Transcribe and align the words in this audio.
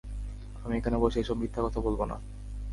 আমি 0.63 0.73
এখানে 0.77 0.97
বসে 0.97 1.17
এসব 1.19 1.37
মিথ্যা 1.37 1.61
কথা 1.63 1.79
বলবো 1.79 2.03
না। 2.05 2.15